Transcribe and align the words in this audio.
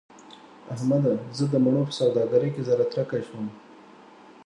احمده! 0.73 1.13
زه 1.37 1.45
د 1.51 1.53
مڼو 1.63 1.81
په 1.89 1.93
سوداګرۍ 1.99 2.49
کې 2.55 2.65
زهره 2.67 2.85
ترکی 2.93 3.21
شوم. 3.27 3.45